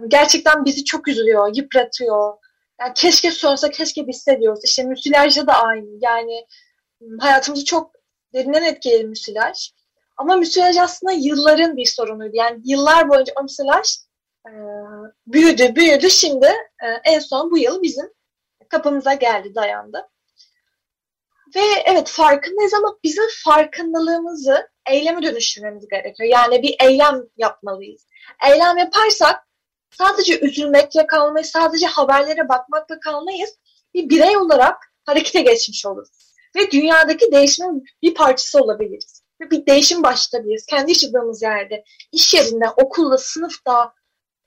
Gerçekten 0.08 0.65
bizi 0.65 0.84
çok 0.86 1.08
üzülüyor, 1.08 1.55
yıpratıyor. 1.55 2.34
Yani 2.79 2.93
keşke 2.96 3.31
sonrası 3.31 3.72
keşke 3.72 4.08
bitse 4.08 4.39
diyoruz. 4.39 4.60
İşte 4.63 4.84
müsilajda 4.84 5.48
da 5.48 5.53
aynı. 5.53 5.88
Yani 6.01 6.46
hayatımızı 7.19 7.65
çok 7.65 7.91
derinden 8.34 8.63
etkiledi 8.63 9.03
müsilaj. 9.03 9.72
Ama 10.17 10.36
müsilaj 10.36 10.77
aslında 10.77 11.13
yılların 11.13 11.77
bir 11.77 11.86
sorunuydu. 11.86 12.36
Yani 12.36 12.62
yıllar 12.65 13.10
boyunca 13.10 13.34
o 13.39 13.43
müsilaj 13.43 13.96
e, 14.48 14.51
büyüdü, 15.27 15.75
büyüdü. 15.75 16.10
Şimdi 16.10 16.46
e, 16.84 16.88
en 17.03 17.19
son 17.19 17.51
bu 17.51 17.58
yıl 17.58 17.81
bizim 17.81 18.10
kapımıza 18.69 19.13
geldi, 19.13 19.55
dayandı. 19.55 20.10
Ve 21.55 21.62
evet 21.86 22.10
farkındayız 22.10 22.74
ama 22.74 22.98
bizim 23.03 23.24
farkındalığımızı 23.43 24.69
eyleme 24.89 25.24
dönüştürmemiz 25.24 25.88
gerekiyor. 25.88 26.29
Yani 26.29 26.62
bir 26.62 26.75
eylem 26.79 27.22
yapmalıyız. 27.38 28.08
Eylem 28.50 28.77
yaparsak 28.77 29.48
sadece 29.91 30.39
üzülmekle 30.39 31.08
kalmayız, 31.08 31.50
sadece 31.50 31.88
haberlere 31.88 32.50
bakmakla 32.50 33.00
kalmayız. 33.00 33.60
Bir 33.93 34.10
birey 34.10 34.38
olarak 34.38 34.93
harekete 35.05 35.41
geçmiş 35.41 35.86
oluruz. 35.86 36.10
Ve 36.55 36.72
dünyadaki 36.72 37.31
değişimin 37.31 37.84
bir 38.01 38.13
parçası 38.13 38.63
olabiliriz. 38.63 39.24
Ve 39.41 39.51
bir 39.51 39.65
değişim 39.65 40.03
başlatabiliriz. 40.03 40.65
Kendi 40.65 40.91
yaşadığımız 40.91 41.41
yerde, 41.41 41.84
iş 42.12 42.34
yerinde, 42.34 42.69
okulda, 42.69 43.17
sınıfta, 43.17 43.93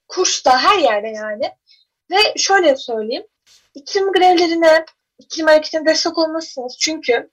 kursta, 0.09 0.59
her 0.59 0.79
yerde 0.79 1.09
yani. 1.09 1.53
Ve 2.11 2.39
şöyle 2.39 2.77
söyleyeyim. 2.77 3.27
İklim 3.75 4.13
grevlerine, 4.13 4.85
iklim 5.19 5.47
hareketine 5.47 5.87
destek 5.87 6.19
olmalısınız. 6.19 6.77
Çünkü 6.81 7.31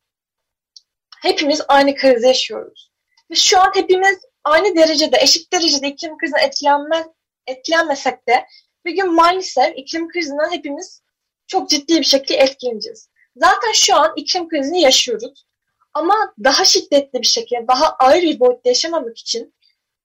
hepimiz 1.22 1.62
aynı 1.68 1.96
krizi 1.96 2.28
yaşıyoruz. 2.28 2.89
Ve 3.32 3.36
şu 3.36 3.60
an 3.60 3.72
hepimiz 3.76 4.18
aynı 4.44 4.76
derecede, 4.76 5.18
eşit 5.22 5.54
derecede 5.54 5.88
iklim 5.88 6.18
krizine 6.18 6.44
etkilenme, 6.44 7.08
etkilenmesek 7.48 8.28
de 8.28 8.46
bir 8.86 8.96
gün 8.96 9.14
maalesef 9.14 9.78
iklim 9.78 10.10
krizinden 10.10 10.52
hepimiz 10.52 11.02
çok 11.48 11.70
ciddi 11.70 12.00
bir 12.00 12.04
şekilde 12.04 12.38
etkileneceğiz. 12.38 13.10
Zaten 13.36 13.72
şu 13.74 13.96
an 13.96 14.14
iklim 14.16 14.50
krizini 14.50 14.82
yaşıyoruz. 14.82 15.46
Ama 15.94 16.34
daha 16.44 16.66
şiddetli 16.66 17.22
bir 17.22 17.28
şekilde, 17.28 17.68
daha 17.68 17.96
ağır 18.00 18.22
bir 18.22 18.40
boyutta 18.40 18.70
yaşamamak 18.70 19.18
için 19.18 19.54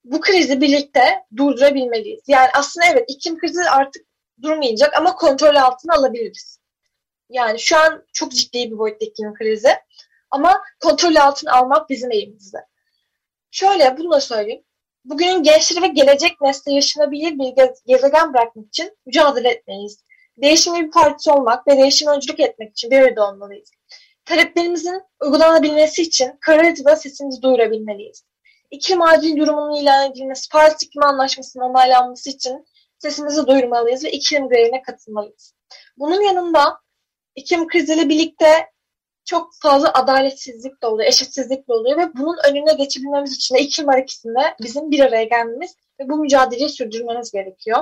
bu 0.05 0.21
krizi 0.21 0.61
birlikte 0.61 1.25
durdurabilmeliyiz. 1.37 2.23
Yani 2.27 2.49
aslında 2.55 2.87
evet 2.87 3.05
iklim 3.09 3.39
krizi 3.39 3.71
artık 3.71 4.07
durmayacak 4.43 4.97
ama 4.97 5.15
kontrol 5.15 5.57
altına 5.57 5.95
alabiliriz. 5.95 6.59
Yani 7.31 7.59
şu 7.59 7.77
an 7.77 8.05
çok 8.13 8.33
ciddi 8.33 8.71
bir 8.71 8.79
boyutta 8.79 9.05
iklim 9.05 9.35
krizi. 9.35 9.71
Ama 10.31 10.63
kontrol 10.81 11.17
altına 11.17 11.53
almak 11.53 11.91
bizim 11.91 12.11
elimizde. 12.11 12.59
Şöyle 13.55 13.97
bunu 13.99 14.11
da 14.11 14.21
söyleyeyim. 14.21 14.63
Bugünün 15.05 15.43
gençleri 15.43 15.83
ve 15.83 15.87
gelecek 15.87 16.41
nesli 16.41 16.75
yaşanabilir 16.75 17.39
bir 17.39 17.55
gezegen 17.87 18.35
bırakmak 18.35 18.67
için 18.67 18.97
mücadele 19.07 19.51
etmeliyiz. 19.51 20.05
Değişimin 20.37 20.87
bir 20.87 20.91
partisi 20.91 21.31
olmak 21.31 21.69
ve 21.69 21.77
değişim 21.77 22.09
öncülük 22.09 22.41
etmek 22.41 22.71
için 22.73 22.91
bir 22.91 22.99
arada 22.99 23.29
olmalıyız. 23.29 23.71
Taleplerimizin 24.25 25.03
uygulanabilmesi 25.23 26.03
için 26.03 26.33
Karadeniz'de 26.41 26.97
sesimizi 26.97 27.43
duyurabilmeliyiz. 27.43 28.25
İklim 28.71 29.03
acil 29.03 29.37
durumunun 29.37 29.77
ilan 29.77 30.11
edilmesi, 30.11 30.49
Paris 30.49 30.83
İklim 30.83 31.03
Anlaşması'nın 31.03 31.65
onaylanması 31.65 32.31
için 32.31 32.67
sesimizi 32.99 33.47
duyurmalıyız 33.47 34.05
ve 34.05 34.11
iklim 34.11 34.49
grevine 34.49 34.83
katılmalıyız. 34.83 35.55
Bunun 35.97 36.21
yanında 36.21 36.79
iklim 37.35 37.69
kriziyle 37.69 38.09
birlikte 38.09 38.74
çok 39.25 39.51
fazla 39.63 39.93
adaletsizlik 39.93 40.83
de 40.83 40.87
oluyor, 40.87 41.09
eşitsizlik 41.09 41.69
de 41.69 41.73
oluyor 41.73 41.99
ve 41.99 42.15
bunun 42.17 42.37
önüne 42.49 42.75
geçebilmemiz 42.75 43.33
için 43.33 43.55
de 43.55 43.61
iklim 43.61 43.89
hareketinde 43.89 44.41
bizim 44.63 44.91
bir 44.91 45.01
araya 45.01 45.25
gelmemiz 45.25 45.77
ve 46.01 46.09
bu 46.09 46.17
mücadeleyi 46.17 46.69
sürdürmemiz 46.69 47.31
gerekiyor. 47.31 47.79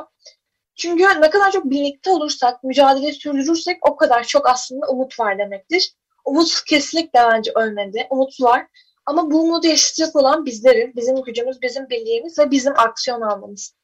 Çünkü 0.75 1.03
ne 1.03 1.31
kadar 1.31 1.53
çok 1.53 1.65
birlikte 1.65 2.11
olursak, 2.11 2.65
mücadele 2.65 3.13
sürdürürsek 3.13 3.91
o 3.91 3.97
kadar 3.97 4.25
çok 4.25 4.49
aslında 4.49 4.87
umut 4.87 5.21
var 5.21 5.39
demektir. 5.39 5.93
Umut 6.25 6.65
kesinlikle 6.65 7.21
bence 7.33 7.53
ölmedi. 7.55 8.07
Umut 8.11 8.41
var. 8.41 8.67
Ama 9.07 9.31
bu 9.31 9.41
umudu 9.41 9.67
yaşayacak 9.67 10.17
olan 10.17 10.47
bizleriz. 10.47 10.97
Bizim 10.97 11.23
gücümüz, 11.23 11.63
bizim 11.63 11.89
birliğimiz 11.89 12.39
ve 12.39 12.51
bizim 12.51 12.73
aksiyon 12.77 13.21
almamız. 13.21 13.75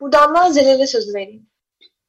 Buradan 0.00 0.34
da 0.34 0.52
Zelal'e 0.52 0.86
söz 0.86 1.14
vereyim. 1.14 1.46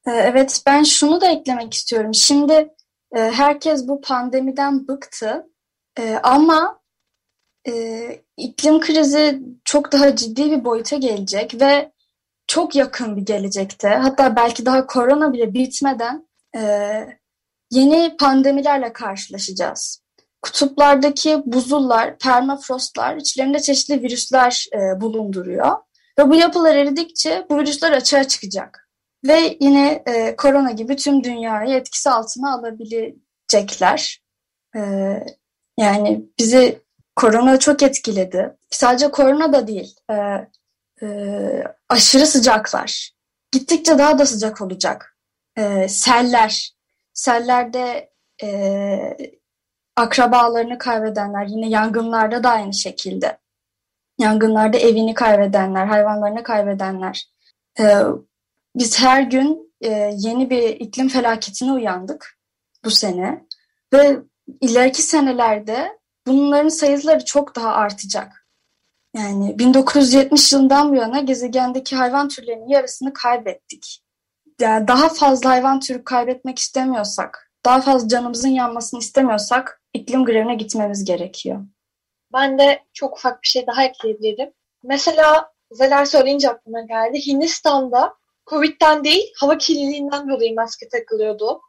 Ee, 0.06 0.10
evet 0.10 0.62
ben 0.66 0.82
şunu 0.82 1.20
da 1.20 1.30
eklemek 1.30 1.74
istiyorum. 1.74 2.14
Şimdi 2.14 2.74
e, 3.16 3.20
herkes 3.20 3.88
bu 3.88 4.00
pandemiden 4.00 4.88
bıktı. 4.88 5.46
E, 5.98 6.16
ama 6.22 6.80
e, 7.68 7.72
iklim 8.36 8.80
krizi 8.80 9.42
çok 9.64 9.92
daha 9.92 10.16
ciddi 10.16 10.50
bir 10.50 10.64
boyuta 10.64 10.96
gelecek 10.96 11.60
ve 11.60 11.92
çok 12.46 12.76
yakın 12.76 13.16
bir 13.16 13.22
gelecekte 13.22 13.88
hatta 13.88 14.36
belki 14.36 14.66
daha 14.66 14.86
korona 14.86 15.32
bile 15.32 15.54
bitmeden 15.54 16.28
yeni 17.72 18.16
pandemilerle 18.16 18.92
karşılaşacağız. 18.92 20.02
Kutuplardaki 20.42 21.42
buzullar, 21.46 22.18
permafrostlar 22.18 23.16
içlerinde 23.16 23.60
çeşitli 23.60 24.02
virüsler 24.02 24.66
e, 24.72 25.00
bulunduruyor. 25.00 25.76
Ve 26.18 26.30
bu 26.30 26.34
yapılar 26.34 26.74
eridikçe 26.74 27.46
bu 27.50 27.58
virüsler 27.58 27.92
açığa 27.92 28.24
çıkacak. 28.24 28.81
Ve 29.24 29.56
yine 29.60 30.02
e, 30.06 30.36
korona 30.36 30.70
gibi 30.70 30.96
tüm 30.96 31.24
dünyayı 31.24 31.74
etkisi 31.74 32.10
altına 32.10 32.54
alabilecekler. 32.54 34.22
E, 34.76 34.80
yani 35.78 36.26
bizi 36.38 36.82
korona 37.16 37.58
çok 37.58 37.82
etkiledi. 37.82 38.56
Sadece 38.70 39.10
korona 39.10 39.52
da 39.52 39.66
değil. 39.66 39.96
E, 40.10 40.14
e, 41.02 41.08
aşırı 41.88 42.26
sıcaklar. 42.26 43.12
Gittikçe 43.52 43.98
daha 43.98 44.18
da 44.18 44.26
sıcak 44.26 44.60
olacak. 44.60 45.16
E, 45.56 45.88
seller. 45.88 46.72
Sellerde 47.14 48.10
e, 48.42 49.16
akrabalarını 49.96 50.78
kaybedenler, 50.78 51.46
yine 51.46 51.68
yangınlarda 51.68 52.44
da 52.44 52.50
aynı 52.50 52.74
şekilde. 52.74 53.38
Yangınlarda 54.18 54.78
evini 54.78 55.14
kaybedenler, 55.14 55.86
hayvanlarını 55.86 56.42
kaybedenler. 56.42 57.28
Ee, 57.80 57.96
biz 58.74 59.00
her 59.00 59.22
gün 59.22 59.74
e, 59.80 60.14
yeni 60.16 60.50
bir 60.50 60.68
iklim 60.68 61.08
felaketine 61.08 61.72
uyandık 61.72 62.38
bu 62.84 62.90
sene. 62.90 63.46
Ve 63.92 64.18
ileriki 64.60 65.02
senelerde 65.02 65.98
bunların 66.26 66.68
sayıları 66.68 67.24
çok 67.24 67.56
daha 67.56 67.72
artacak. 67.72 68.46
Yani 69.16 69.58
1970 69.58 70.52
yılından 70.52 70.90
bu 70.90 70.96
yana 70.96 71.20
gezegendeki 71.20 71.96
hayvan 71.96 72.28
türlerinin 72.28 72.68
yarısını 72.68 73.12
kaybettik. 73.12 74.02
Yani 74.60 74.88
daha 74.88 75.08
fazla 75.08 75.50
hayvan 75.50 75.80
türü 75.80 76.04
kaybetmek 76.04 76.58
istemiyorsak, 76.58 77.50
daha 77.64 77.80
fazla 77.80 78.08
canımızın 78.08 78.48
yanmasını 78.48 79.00
istemiyorsak 79.00 79.82
iklim 79.94 80.24
grevine 80.24 80.54
gitmemiz 80.54 81.04
gerekiyor. 81.04 81.66
Ben 82.32 82.58
de 82.58 82.82
çok 82.92 83.16
ufak 83.16 83.42
bir 83.42 83.48
şey 83.48 83.66
daha 83.66 83.84
ekleyebilirim. 83.84 84.50
Mesela 84.82 85.52
Zeler 85.72 86.04
söyleyince 86.04 86.50
aklıma 86.50 86.80
geldi. 86.80 87.26
Hindistan'da 87.26 88.14
Covid'den 88.46 89.04
değil 89.04 89.32
hava 89.36 89.58
kirliliğinden 89.58 90.28
dolayı 90.28 90.54
maske 90.54 90.88
takılıyordu. 90.88 91.60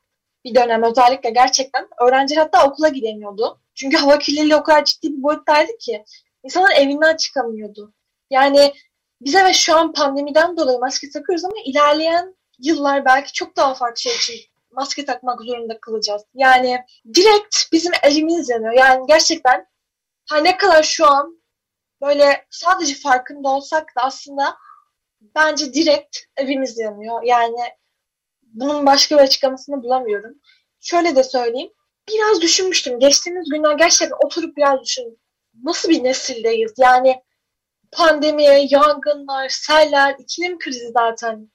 Bir 0.45 0.55
dönem 0.55 0.83
özellikle 0.83 1.29
gerçekten. 1.29 1.87
Öğrenci 2.01 2.35
hatta 2.35 2.67
okula 2.67 2.87
gidemiyordu. 2.87 3.59
Çünkü 3.75 3.97
hava 3.97 4.19
kirliliği 4.19 4.55
o 4.55 4.63
kadar 4.63 4.85
ciddi 4.85 5.17
bir 5.17 5.23
boyuttaydı 5.23 5.71
ki. 5.79 6.03
insanlar 6.43 6.75
evinden 6.75 7.15
çıkamıyordu. 7.15 7.93
Yani 8.29 8.73
bize 9.21 9.45
ve 9.45 9.53
şu 9.53 9.75
an 9.77 9.93
pandemiden 9.93 10.57
dolayı 10.57 10.79
maske 10.79 11.09
takıyoruz 11.09 11.45
ama 11.45 11.55
ilerleyen 11.65 12.35
yıllar 12.59 13.05
belki 13.05 13.33
çok 13.33 13.55
daha 13.55 13.73
farklı 13.73 14.01
şey 14.01 14.15
için 14.15 14.35
maske 14.71 15.05
takmak 15.05 15.41
zorunda 15.41 15.79
kalacağız. 15.79 16.23
Yani 16.33 16.79
direkt 17.15 17.55
bizim 17.71 17.91
elimiz 18.03 18.49
yanıyor. 18.49 18.73
Yani 18.73 19.05
gerçekten 19.07 19.67
her 20.29 20.43
ne 20.43 20.57
kadar 20.57 20.83
şu 20.83 21.07
an 21.07 21.43
böyle 22.01 22.45
sadece 22.49 22.95
farkında 22.95 23.49
olsak 23.49 23.83
da 23.97 24.01
aslında 24.01 24.57
bence 25.35 25.73
direkt 25.73 26.17
evimiz 26.37 26.79
yanıyor. 26.79 27.23
Yani 27.23 27.59
bunun 28.43 28.85
başka 28.85 29.17
bir 29.17 29.21
açıklamasını 29.21 29.83
bulamıyorum. 29.83 30.33
Şöyle 30.79 31.15
de 31.15 31.23
söyleyeyim. 31.23 31.71
Biraz 32.09 32.41
düşünmüştüm. 32.41 32.99
Geçtiğimiz 32.99 33.49
günler 33.49 33.73
gerçekten 33.73 34.17
oturup 34.25 34.57
biraz 34.57 34.81
düşün. 34.81 35.19
Nasıl 35.63 35.89
bir 35.89 36.03
nesildeyiz? 36.03 36.73
Yani 36.77 37.21
pandemi, 37.91 38.67
yangınlar, 38.69 39.49
seller, 39.49 40.15
iklim 40.19 40.59
krizi 40.59 40.91
zaten 40.91 41.51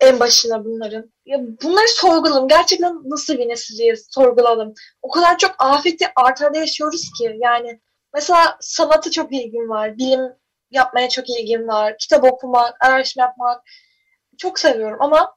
en 0.00 0.20
başına 0.20 0.64
bunların. 0.64 1.12
Ya 1.26 1.38
bunları 1.62 1.88
sorgulayalım. 1.88 2.48
Gerçekten 2.48 3.02
nasıl 3.04 3.38
bir 3.38 3.48
nesiliyiz 3.48 4.08
sorgulayalım. 4.10 4.74
O 5.02 5.10
kadar 5.10 5.38
çok 5.38 5.54
afeti 5.58 6.06
artada 6.16 6.58
yaşıyoruz 6.58 7.10
ki. 7.18 7.36
Yani 7.38 7.80
mesela 8.14 8.56
sanatı 8.60 9.10
çok 9.10 9.32
ilgim 9.32 9.68
var. 9.68 9.98
Bilim 9.98 10.20
yapmaya 10.70 11.08
çok 11.08 11.30
ilgim 11.30 11.68
var. 11.68 11.98
Kitap 11.98 12.24
okumak, 12.24 12.84
araştırma 12.84 13.26
yapmak 13.26 13.62
çok 14.38 14.58
seviyorum 14.58 14.98
ama 15.00 15.34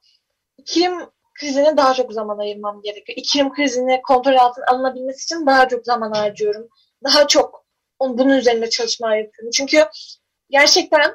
iklim 0.58 1.10
krizine 1.40 1.78
daha 1.78 1.94
çok 1.94 2.14
zaman 2.14 2.38
ayırmam 2.38 2.82
gerekiyor. 2.82 3.18
İklim 3.18 3.54
krizini 3.54 4.02
kontrol 4.02 4.36
altına 4.36 4.66
alınabilmesi 4.68 5.24
için 5.24 5.46
daha 5.46 5.68
çok 5.68 5.86
zaman 5.86 6.12
harcıyorum. 6.12 6.68
Daha 7.04 7.28
çok 7.28 7.66
bunun 8.00 8.38
üzerinde 8.38 8.70
çalışma 8.70 9.16
yapıyorum. 9.16 9.52
Çünkü 9.54 9.86
gerçekten 10.50 11.14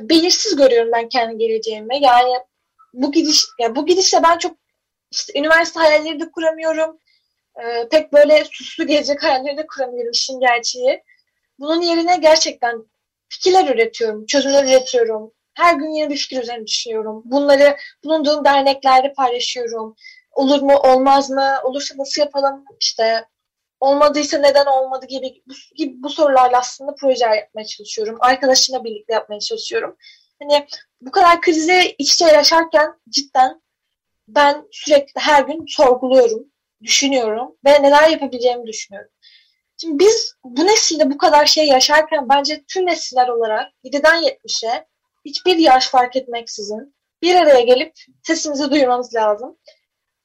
belirsiz 0.00 0.56
görüyorum 0.56 0.90
ben 0.92 1.08
kendi 1.08 1.38
geleceğimi. 1.38 2.02
Yani 2.02 2.32
bu 2.92 3.12
gidiş 3.12 3.44
ya 3.60 3.76
bu 3.76 3.86
gidişle 3.86 4.22
ben 4.22 4.38
çok 4.38 4.56
işte 5.10 5.38
üniversite 5.38 5.80
hayalleri 5.80 6.20
de 6.20 6.30
kuramıyorum. 6.30 6.98
Ee, 7.64 7.88
pek 7.90 8.12
böyle 8.12 8.44
suslu 8.52 8.86
gelecek 8.86 9.22
hayalleri 9.22 9.56
de 9.56 9.66
kuramıyorum 9.66 10.10
işin 10.10 10.40
gerçeği. 10.40 11.02
Bunun 11.58 11.80
yerine 11.80 12.16
gerçekten 12.16 12.84
fikirler 13.32 13.74
üretiyorum, 13.74 14.26
çözümler 14.26 14.64
üretiyorum. 14.64 15.32
Her 15.54 15.74
gün 15.74 15.90
yeni 15.90 16.10
bir 16.10 16.16
fikir 16.16 16.42
üzerine 16.42 16.66
düşünüyorum. 16.66 17.22
Bunları 17.24 17.76
bulunduğum 18.04 18.44
derneklerde 18.44 19.12
paylaşıyorum. 19.12 19.96
Olur 20.32 20.62
mu, 20.62 20.76
olmaz 20.76 21.30
mı? 21.30 21.54
Olursa 21.64 21.94
nasıl 21.98 22.22
yapalım? 22.22 22.64
İşte 22.80 23.26
olmadıysa 23.80 24.38
neden 24.38 24.66
olmadı 24.66 25.06
gibi 25.06 25.42
bu, 25.46 25.52
gibi 25.76 26.02
bu 26.02 26.08
sorularla 26.10 26.58
aslında 26.58 26.94
projeler 26.94 27.36
yapmaya 27.36 27.64
çalışıyorum. 27.64 28.16
Arkadaşımla 28.20 28.84
birlikte 28.84 29.12
yapmaya 29.12 29.40
çalışıyorum. 29.40 29.96
Hani 30.42 30.66
bu 31.00 31.10
kadar 31.10 31.40
krize 31.40 31.94
iç 31.98 32.14
içe 32.14 32.26
yaşarken 32.26 32.94
cidden 33.08 33.62
ben 34.28 34.68
sürekli 34.72 35.20
her 35.20 35.42
gün 35.42 35.64
sorguluyorum, 35.68 36.44
düşünüyorum 36.82 37.56
ve 37.64 37.82
neler 37.82 38.08
yapabileceğimi 38.08 38.66
düşünüyorum. 38.66 39.10
Şimdi 39.82 39.98
biz 39.98 40.34
bu 40.44 40.66
nesilde 40.66 41.10
bu 41.10 41.18
kadar 41.18 41.46
şey 41.46 41.66
yaşarken 41.66 42.28
bence 42.28 42.64
tüm 42.68 42.86
nesiller 42.86 43.28
olarak 43.28 43.72
7'den 43.84 44.22
70'e 44.22 44.86
hiçbir 45.24 45.56
yaş 45.56 45.88
fark 45.88 46.16
etmeksizin 46.16 46.94
bir 47.22 47.34
araya 47.34 47.60
gelip 47.60 47.92
sesimizi 48.22 48.70
duyurmamız 48.70 49.14
lazım. 49.14 49.56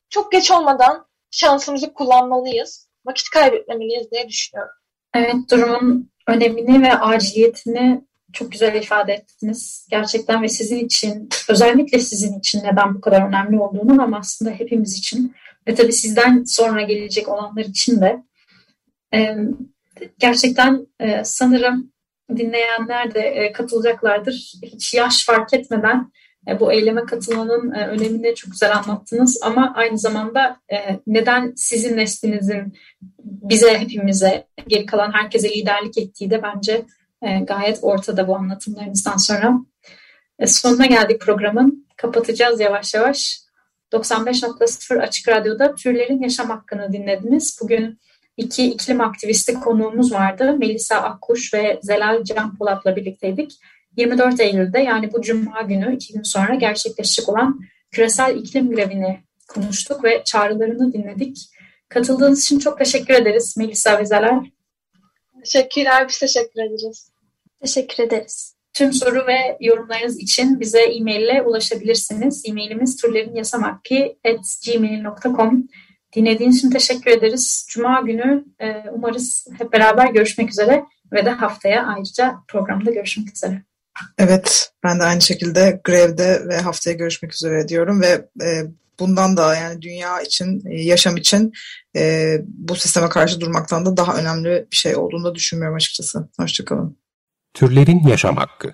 Çok 0.09 0.31
geç 0.31 0.51
olmadan 0.51 1.07
şansımızı 1.31 1.93
kullanmalıyız 1.93 2.89
vakit 3.05 3.29
kaybetmemeliyiz 3.29 4.11
diye 4.11 4.27
düşünüyorum. 4.27 4.73
Evet, 5.13 5.35
durumun 5.51 6.11
önemini 6.27 6.83
ve 6.83 6.93
aciliyetini 6.93 8.01
çok 8.33 8.51
güzel 8.51 8.75
ifade 8.75 9.13
ettiniz. 9.13 9.87
Gerçekten 9.91 10.43
ve 10.43 10.47
sizin 10.47 10.85
için, 10.85 11.29
özellikle 11.49 11.99
sizin 11.99 12.39
için 12.39 12.59
neden 12.63 12.95
bu 12.95 13.01
kadar 13.01 13.27
önemli 13.27 13.59
olduğunu 13.59 14.03
ama 14.03 14.17
aslında 14.17 14.51
hepimiz 14.51 14.97
için 14.97 15.35
ve 15.67 15.75
tabii 15.75 15.93
sizden 15.93 16.43
sonra 16.43 16.81
gelecek 16.81 17.29
olanlar 17.29 17.65
için 17.65 18.01
de 18.01 18.26
gerçekten 20.19 20.87
sanırım 21.23 21.91
dinleyenler 22.37 23.13
de 23.13 23.51
katılacaklardır. 23.51 24.53
Hiç 24.63 24.93
yaş 24.93 25.25
fark 25.25 25.53
etmeden 25.53 26.11
bu 26.59 26.73
eyleme 26.73 27.05
katılmanın 27.05 27.71
önemini 27.71 28.35
çok 28.35 28.51
güzel 28.51 28.77
anlattınız 28.77 29.39
ama 29.43 29.73
aynı 29.75 29.97
zamanda 29.97 30.59
neden 31.07 31.53
sizin 31.55 31.97
neslinizin 31.97 32.73
bize 33.23 33.77
hepimize 33.79 34.47
geri 34.67 34.85
kalan 34.85 35.11
herkese 35.11 35.49
liderlik 35.49 35.97
ettiği 35.97 36.29
de 36.29 36.43
bence 36.43 36.85
gayet 37.43 37.79
ortada 37.81 38.27
bu 38.27 38.35
anlatımlarınızdan 38.35 39.17
sonra. 39.17 39.59
Sonuna 40.45 40.85
geldik 40.85 41.21
programın. 41.21 41.87
Kapatacağız 41.97 42.59
yavaş 42.59 42.93
yavaş. 42.93 43.39
95.0 43.93 44.99
Açık 45.01 45.27
Radyo'da 45.27 45.75
Türlerin 45.75 46.21
Yaşam 46.21 46.49
Hakkını 46.49 46.93
dinlediniz. 46.93 47.59
Bugün 47.61 47.99
iki 48.37 48.65
iklim 48.65 49.01
aktivisti 49.01 49.53
konuğumuz 49.53 50.13
vardı. 50.13 50.55
Melisa 50.59 50.95
Akkuş 50.95 51.53
ve 51.53 51.79
Zelal 51.83 52.23
Can 52.23 52.57
Polat'la 52.57 52.95
birlikteydik. 52.95 53.51
24 53.97 54.39
Eylül'de 54.39 54.79
yani 54.79 55.13
bu 55.13 55.21
cuma 55.21 55.61
günü 55.61 55.95
iki 55.95 56.13
gün 56.13 56.23
sonra 56.23 56.55
gerçekleşecek 56.55 57.29
olan 57.29 57.59
küresel 57.91 58.35
iklim 58.35 58.71
grevini 58.71 59.19
konuştuk 59.47 60.03
ve 60.03 60.21
çağrılarını 60.25 60.93
dinledik. 60.93 61.37
Katıldığınız 61.89 62.43
için 62.43 62.59
çok 62.59 62.77
teşekkür 62.77 63.13
ederiz 63.13 63.57
Melisa 63.57 63.99
ve 63.99 64.05
Zelal. 64.05 64.43
Teşekkürler, 65.43 66.07
biz 66.07 66.19
teşekkür 66.19 66.61
ederiz. 66.61 67.11
Teşekkür 67.61 68.03
ederiz. 68.03 68.55
Tüm 68.73 68.93
soru 68.93 69.27
ve 69.27 69.57
yorumlarınız 69.59 70.19
için 70.19 70.59
bize 70.59 70.81
e-mail 70.81 71.21
ile 71.21 71.41
ulaşabilirsiniz. 71.41 72.43
E-mailimiz 72.45 73.01
turlerinyasamakki.gmail.com 73.01 75.67
Dinlediğiniz 76.17 76.57
için 76.57 76.69
teşekkür 76.69 77.11
ederiz. 77.11 77.67
Cuma 77.69 78.01
günü 78.01 78.45
e, 78.59 78.89
umarız 78.91 79.47
hep 79.57 79.73
beraber 79.73 80.07
görüşmek 80.07 80.49
üzere 80.49 80.83
ve 81.13 81.25
de 81.25 81.29
haftaya 81.29 81.85
ayrıca 81.85 82.35
programda 82.47 82.91
görüşmek 82.91 83.35
üzere. 83.35 83.63
Evet, 84.17 84.71
ben 84.83 84.99
de 84.99 85.03
aynı 85.03 85.21
şekilde 85.21 85.81
grevde 85.83 86.41
ve 86.47 86.57
haftaya 86.57 86.95
görüşmek 86.95 87.33
üzere 87.33 87.67
diyorum 87.67 88.01
ve 88.01 88.27
e, 88.43 88.63
bundan 88.99 89.37
da 89.37 89.55
yani 89.55 89.81
dünya 89.81 90.21
için, 90.21 90.63
e, 90.65 90.83
yaşam 90.83 91.17
için 91.17 91.51
e, 91.95 92.35
bu 92.47 92.75
sisteme 92.75 93.09
karşı 93.09 93.41
durmaktan 93.41 93.85
da 93.85 93.97
daha 93.97 94.17
önemli 94.17 94.67
bir 94.71 94.77
şey 94.77 94.95
olduğunu 94.95 95.23
da 95.23 95.35
düşünmüyorum 95.35 95.75
açıkçası. 95.75 96.29
Hoşçakalın. 96.39 96.97
Türlerin 97.53 98.07
Yaşam 98.07 98.37
Hakkı 98.37 98.73